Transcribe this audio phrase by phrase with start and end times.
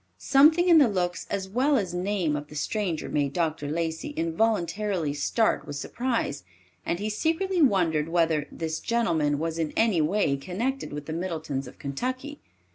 [0.17, 3.67] Something in the looks as well as name of the stranger made Dr.
[3.69, 6.43] Lacey involuntarily start with surprise,
[6.83, 11.67] and he secretly wondered whether; this gentleman was in any way connected with the Middletons
[11.67, 12.39] of Kentucky.